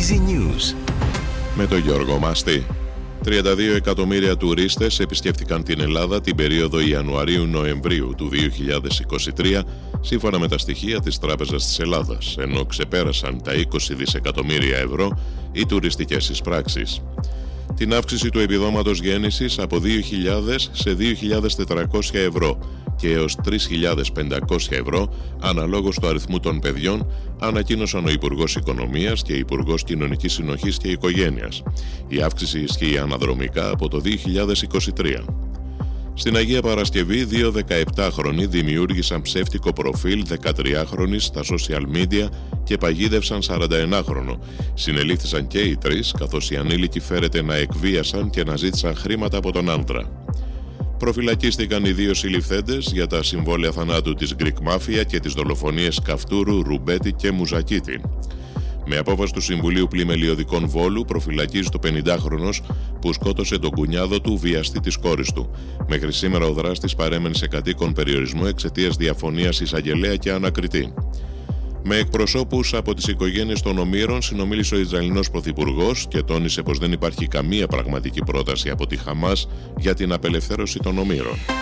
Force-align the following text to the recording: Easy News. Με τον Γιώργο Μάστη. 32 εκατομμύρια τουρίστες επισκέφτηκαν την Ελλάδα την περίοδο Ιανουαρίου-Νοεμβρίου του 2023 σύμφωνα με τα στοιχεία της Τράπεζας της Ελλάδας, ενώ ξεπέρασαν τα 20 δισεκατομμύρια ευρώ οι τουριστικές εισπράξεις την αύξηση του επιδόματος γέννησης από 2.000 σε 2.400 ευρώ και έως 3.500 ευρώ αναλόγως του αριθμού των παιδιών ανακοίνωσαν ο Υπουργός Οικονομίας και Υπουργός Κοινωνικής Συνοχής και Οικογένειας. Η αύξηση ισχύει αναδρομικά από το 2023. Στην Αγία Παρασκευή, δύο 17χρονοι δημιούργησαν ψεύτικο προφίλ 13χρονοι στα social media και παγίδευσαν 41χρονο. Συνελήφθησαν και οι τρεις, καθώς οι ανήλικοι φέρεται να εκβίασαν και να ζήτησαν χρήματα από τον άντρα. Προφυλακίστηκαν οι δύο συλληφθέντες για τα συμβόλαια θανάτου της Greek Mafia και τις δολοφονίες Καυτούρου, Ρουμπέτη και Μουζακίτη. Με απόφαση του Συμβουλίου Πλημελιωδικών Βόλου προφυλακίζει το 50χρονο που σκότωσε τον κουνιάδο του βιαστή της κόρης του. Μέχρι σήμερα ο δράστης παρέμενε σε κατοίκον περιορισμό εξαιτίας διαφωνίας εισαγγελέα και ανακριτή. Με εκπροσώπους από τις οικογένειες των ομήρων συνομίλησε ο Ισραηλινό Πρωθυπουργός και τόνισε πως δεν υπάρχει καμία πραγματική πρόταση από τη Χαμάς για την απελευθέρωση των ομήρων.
Easy 0.00 0.30
News. 0.30 0.74
Με 1.56 1.66
τον 1.66 1.78
Γιώργο 1.78 2.18
Μάστη. 2.18 2.66
32 3.24 3.74
εκατομμύρια 3.76 4.36
τουρίστες 4.36 5.00
επισκέφτηκαν 5.00 5.62
την 5.62 5.80
Ελλάδα 5.80 6.20
την 6.20 6.36
περίοδο 6.36 6.80
Ιανουαρίου-Νοεμβρίου 6.80 8.14
του 8.16 8.30
2023 9.36 9.60
σύμφωνα 10.00 10.38
με 10.38 10.48
τα 10.48 10.58
στοιχεία 10.58 11.00
της 11.00 11.18
Τράπεζας 11.18 11.66
της 11.66 11.78
Ελλάδας, 11.78 12.36
ενώ 12.38 12.64
ξεπέρασαν 12.64 13.42
τα 13.42 13.52
20 13.54 13.94
δισεκατομμύρια 13.96 14.76
ευρώ 14.78 15.18
οι 15.52 15.66
τουριστικές 15.66 16.28
εισπράξεις 16.28 17.00
την 17.74 17.94
αύξηση 17.94 18.28
του 18.28 18.38
επιδόματος 18.38 19.00
γέννησης 19.00 19.58
από 19.58 19.80
2.000 19.80 20.68
σε 20.72 20.96
2.400 20.98 22.14
ευρώ 22.14 22.58
και 23.00 23.12
έως 23.12 23.36
3.500 23.44 24.70
ευρώ 24.70 25.14
αναλόγως 25.40 25.98
του 25.98 26.06
αριθμού 26.06 26.40
των 26.40 26.60
παιδιών 26.60 27.06
ανακοίνωσαν 27.38 28.04
ο 28.06 28.10
Υπουργός 28.10 28.54
Οικονομίας 28.54 29.22
και 29.22 29.32
Υπουργός 29.32 29.84
Κοινωνικής 29.84 30.32
Συνοχής 30.32 30.76
και 30.76 30.88
Οικογένειας. 30.88 31.62
Η 32.08 32.22
αύξηση 32.22 32.60
ισχύει 32.60 32.98
αναδρομικά 32.98 33.70
από 33.70 33.88
το 33.88 34.00
2023. 34.00 35.24
Στην 36.14 36.36
Αγία 36.36 36.62
Παρασκευή, 36.62 37.24
δύο 37.24 37.54
17χρονοι 37.68 38.48
δημιούργησαν 38.48 39.22
ψεύτικο 39.22 39.72
προφίλ 39.72 40.24
13χρονοι 40.28 41.16
στα 41.16 41.40
social 41.42 41.96
media 41.96 42.28
και 42.64 42.76
παγίδευσαν 42.76 43.40
41χρονο. 43.42 44.38
Συνελήφθησαν 44.74 45.46
και 45.46 45.58
οι 45.58 45.76
τρεις, 45.76 46.14
καθώς 46.18 46.50
οι 46.50 46.56
ανήλικοι 46.56 47.00
φέρεται 47.00 47.42
να 47.42 47.54
εκβίασαν 47.54 48.30
και 48.30 48.44
να 48.44 48.56
ζήτησαν 48.56 48.94
χρήματα 48.94 49.36
από 49.36 49.52
τον 49.52 49.70
άντρα. 49.70 50.19
Προφυλακίστηκαν 51.00 51.84
οι 51.84 51.92
δύο 51.92 52.14
συλληφθέντες 52.14 52.90
για 52.92 53.06
τα 53.06 53.22
συμβόλαια 53.22 53.72
θανάτου 53.72 54.14
της 54.14 54.34
Greek 54.38 54.68
Mafia 54.68 55.04
και 55.06 55.20
τις 55.20 55.32
δολοφονίες 55.32 56.00
Καυτούρου, 56.04 56.62
Ρουμπέτη 56.62 57.12
και 57.12 57.30
Μουζακίτη. 57.30 58.00
Με 58.86 58.96
απόφαση 58.96 59.32
του 59.32 59.40
Συμβουλίου 59.40 59.86
Πλημελιωδικών 59.88 60.68
Βόλου 60.68 61.04
προφυλακίζει 61.04 61.68
το 61.68 61.78
50χρονο 61.84 62.50
που 63.00 63.12
σκότωσε 63.12 63.58
τον 63.58 63.70
κουνιάδο 63.70 64.20
του 64.20 64.36
βιαστή 64.36 64.80
της 64.80 64.96
κόρης 64.96 65.32
του. 65.32 65.50
Μέχρι 65.88 66.12
σήμερα 66.12 66.46
ο 66.46 66.52
δράστης 66.52 66.94
παρέμενε 66.94 67.34
σε 67.34 67.48
κατοίκον 67.48 67.92
περιορισμό 67.92 68.42
εξαιτίας 68.46 68.96
διαφωνίας 68.96 69.60
εισαγγελέα 69.60 70.16
και 70.16 70.32
ανακριτή. 70.32 70.94
Με 71.82 71.96
εκπροσώπους 71.96 72.74
από 72.74 72.94
τις 72.94 73.06
οικογένειες 73.06 73.62
των 73.62 73.78
ομήρων 73.78 74.22
συνομίλησε 74.22 74.74
ο 74.74 74.78
Ισραηλινό 74.78 75.20
Πρωθυπουργός 75.32 76.06
και 76.08 76.22
τόνισε 76.22 76.62
πως 76.62 76.78
δεν 76.78 76.92
υπάρχει 76.92 77.26
καμία 77.26 77.66
πραγματική 77.66 78.22
πρόταση 78.24 78.70
από 78.70 78.86
τη 78.86 78.96
Χαμάς 78.96 79.48
για 79.76 79.94
την 79.94 80.12
απελευθέρωση 80.12 80.78
των 80.78 80.98
ομήρων. 80.98 81.59